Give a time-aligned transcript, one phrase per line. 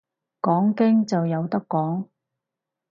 [0.41, 2.07] 講經就有得講